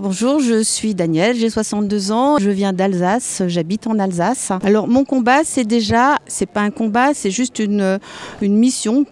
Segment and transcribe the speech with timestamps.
[0.00, 4.52] Bonjour, je suis Danielle, j'ai 62 ans, je viens d'Alsace, j'habite en Alsace.
[4.62, 7.98] Alors mon combat, c'est déjà, c'est pas un combat, c'est juste une,
[8.40, 9.04] une mission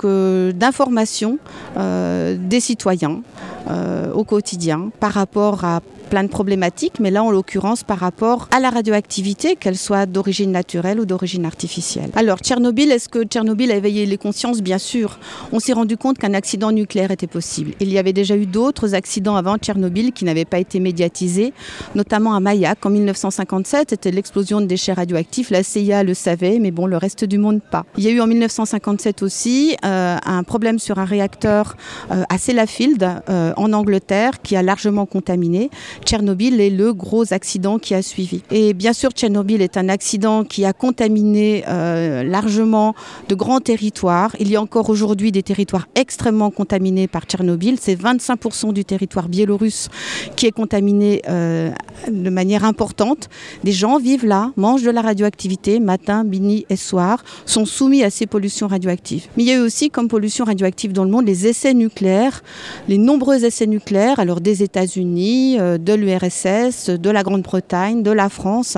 [0.54, 1.38] d'information
[1.76, 3.22] euh, des citoyens
[3.68, 8.48] euh, au quotidien par rapport à plein de problématiques, mais là en l'occurrence par rapport
[8.50, 12.10] à la radioactivité, qu'elle soit d'origine naturelle ou d'origine artificielle.
[12.14, 14.62] Alors Tchernobyl, est-ce que Tchernobyl a éveillé les consciences?
[14.62, 15.18] Bien sûr.
[15.52, 17.72] On s'est rendu compte qu'un accident nucléaire était possible.
[17.80, 21.52] Il y avait déjà eu d'autres accidents avant Tchernobyl qui n'avaient pas été médiatisés,
[21.94, 25.50] notamment à Mayak en 1957, c'était l'explosion de déchets radioactifs.
[25.50, 27.84] La CIA le savait, mais bon, le reste du monde pas.
[27.96, 31.76] Il y a eu en 1957 aussi euh, un problème sur un réacteur
[32.10, 35.70] euh, à Sellafield euh, en Angleterre qui a largement contaminé.
[36.04, 38.42] Tchernobyl est le gros accident qui a suivi.
[38.50, 42.94] Et bien sûr, Tchernobyl est un accident qui a contaminé euh, largement
[43.28, 44.34] de grands territoires.
[44.38, 47.76] Il y a encore aujourd'hui des territoires extrêmement contaminés par Tchernobyl.
[47.80, 49.88] C'est 25% du territoire biélorusse
[50.36, 51.70] qui est contaminé euh,
[52.10, 53.28] de manière importante.
[53.64, 58.10] Des gens vivent là, mangent de la radioactivité matin, midi et soir, sont soumis à
[58.10, 59.26] ces pollutions radioactives.
[59.36, 62.42] Mais il y a eu aussi comme pollution radioactive dans le monde les essais nucléaires,
[62.88, 68.28] les nombreux essais nucléaires, alors des États-Unis, euh, de l'URSS, de la Grande-Bretagne, de la
[68.28, 68.76] France.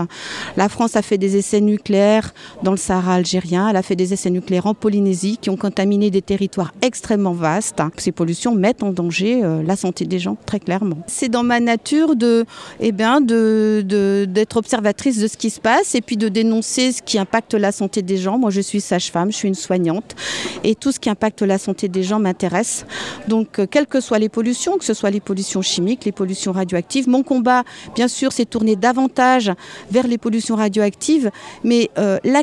[0.56, 4.12] La France a fait des essais nucléaires dans le Sahara algérien, elle a fait des
[4.12, 7.82] essais nucléaires en Polynésie qui ont contaminé des territoires extrêmement vastes.
[7.96, 10.98] Ces pollutions mettent en danger euh, la santé des gens, très clairement.
[11.06, 12.44] C'est dans ma nature de,
[12.80, 13.84] eh bien, de,
[14.28, 17.72] d'être observatrice de ce qui se passe et puis de dénoncer ce qui impacte la
[17.72, 18.38] santé des gens.
[18.38, 20.16] Moi, je suis sage-femme, je suis une soignante
[20.64, 22.84] et tout ce qui impacte la santé des gens m'intéresse.
[23.28, 26.52] Donc, euh, quelles que soient les pollutions, que ce soit les pollutions chimiques, les pollutions
[26.52, 29.52] radioactives, mon combat, bien sûr, c'est tourné davantage
[29.90, 31.30] vers les pollutions radioactives,
[31.64, 32.42] mais euh, la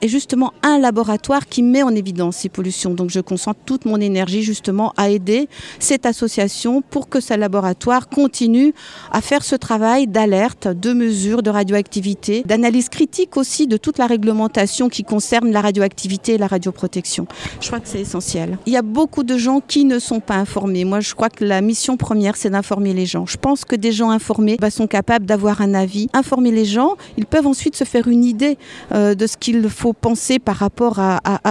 [0.00, 2.94] est justement un laboratoire qui met en évidence ces pollutions.
[2.94, 8.08] Donc je concentre toute mon énergie justement à aider cette association pour que ce laboratoire
[8.08, 8.74] continue
[9.10, 14.06] à faire ce travail d'alerte, de mesure de radioactivité, d'analyse critique aussi de toute la
[14.06, 17.26] réglementation qui concerne la radioactivité et la radioprotection.
[17.60, 18.58] Je crois que c'est essentiel.
[18.66, 20.84] Il y a beaucoup de gens qui ne sont pas informés.
[20.84, 23.26] Moi, je crois que la mission première, c'est d'informer les gens.
[23.26, 26.08] Je pense que des gens informés bah, sont capables d'avoir un avis.
[26.12, 28.56] Informer les gens, ils peuvent ensuite se faire une idée
[28.92, 31.00] euh, de ce qu'il faut penser par rapport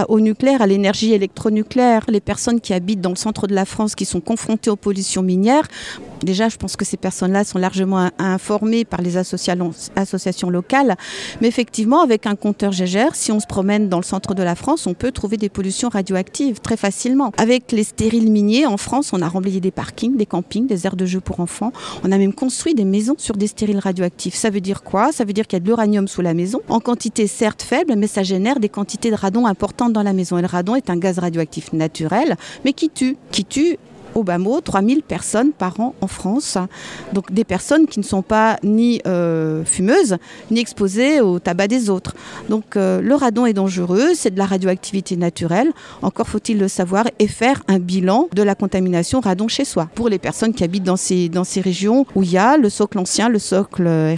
[0.08, 2.04] au nucléaire, à l'énergie électronucléaire.
[2.08, 5.22] Les personnes qui habitent dans le centre de la France, qui sont confrontées aux pollutions
[5.22, 5.68] minières,
[6.22, 8.47] déjà, je pense que ces personnes-là sont largement informées
[8.84, 10.96] par les associations locales.
[11.40, 14.54] Mais effectivement, avec un compteur GGR, si on se promène dans le centre de la
[14.54, 17.32] France, on peut trouver des pollutions radioactives très facilement.
[17.36, 20.96] Avec les stériles miniers, en France, on a remblayé des parkings, des campings, des aires
[20.96, 21.72] de jeux pour enfants.
[22.04, 24.34] On a même construit des maisons sur des stériles radioactifs.
[24.34, 25.12] Ça veut dire quoi?
[25.12, 27.94] Ça veut dire qu'il y a de l'uranium sous la maison, en quantité certes faible,
[27.96, 30.38] mais ça génère des quantités de radon importantes dans la maison.
[30.38, 33.16] Et le radon est un gaz radioactif naturel, mais qui tue.
[33.30, 33.78] Qui tue
[34.14, 36.58] au bas mot 3000 personnes par an en France.
[37.12, 40.16] Donc des personnes qui ne sont pas ni euh, fumeuses,
[40.50, 42.14] ni exposées au tabac des autres.
[42.48, 45.72] Donc euh, le radon est dangereux, c'est de la radioactivité naturelle.
[46.02, 49.88] Encore faut-il le savoir et faire un bilan de la contamination radon chez soi.
[49.94, 52.68] Pour les personnes qui habitent dans ces, dans ces régions où il y a le
[52.70, 54.12] socle ancien, le socle euh,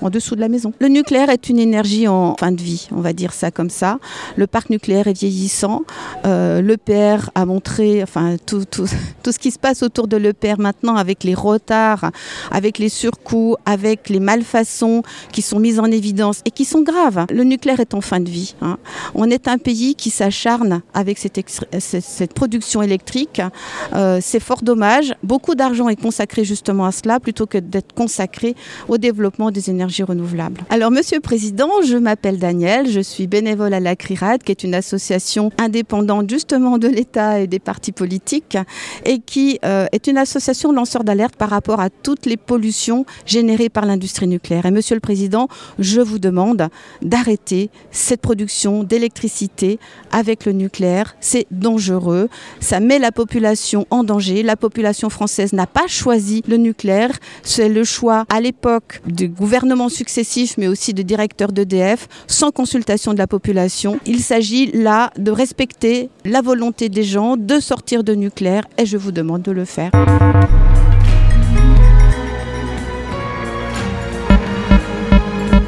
[0.00, 0.72] en dessous de la maison.
[0.78, 3.98] Le nucléaire est une énergie en fin de vie, on va dire ça comme ça.
[4.36, 5.82] Le parc nucléaire est vieillissant.
[6.24, 11.24] Euh, L'EPR a montré, enfin tout, ce qui se passe autour de l'EPR maintenant avec
[11.24, 12.10] les retards,
[12.50, 17.26] avec les surcoûts, avec les malfaçons qui sont mises en évidence et qui sont graves.
[17.30, 18.54] Le nucléaire est en fin de vie.
[18.62, 18.78] Hein.
[19.14, 21.38] On est un pays qui s'acharne avec cette,
[21.78, 23.40] cette, production électrique.
[23.94, 25.14] Euh, C'est fort dommage.
[25.22, 28.54] Beaucoup d'argent est consacré justement à cela plutôt que d'être consacré
[28.88, 30.62] au développement des énergies renouvelable.
[30.70, 34.64] Alors, Monsieur le Président, je m'appelle Daniel, je suis bénévole à la CRIRAD, qui est
[34.64, 38.56] une association indépendante justement de l'État et des partis politiques,
[39.04, 43.68] et qui euh, est une association lanceur d'alerte par rapport à toutes les pollutions générées
[43.68, 44.66] par l'industrie nucléaire.
[44.66, 45.48] Et Monsieur le Président,
[45.78, 46.68] je vous demande
[47.02, 49.78] d'arrêter cette production d'électricité
[50.10, 51.16] avec le nucléaire.
[51.20, 52.28] C'est dangereux,
[52.60, 54.42] ça met la population en danger.
[54.42, 57.12] La population française n'a pas choisi le nucléaire,
[57.42, 63.12] c'est le choix à l'époque du gouvernement successifs, mais aussi de directeurs d'EDF, sans consultation
[63.12, 64.00] de la population.
[64.04, 68.96] Il s'agit là de respecter la volonté des gens de sortir de nucléaire et je
[68.96, 69.92] vous demande de le faire.